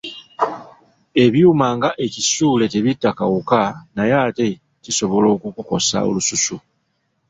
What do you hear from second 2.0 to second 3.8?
ekisule tebitta kawuka